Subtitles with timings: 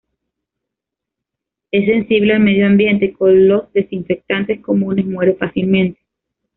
[1.69, 5.99] Es sensible al medio ambiente, con los desinfectantes comunes muere fácilmente.